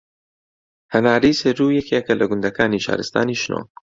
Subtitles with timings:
[0.93, 3.61] هەنارەی سەروو یەکێکە لە گوندەکانی شارستانی شنۆ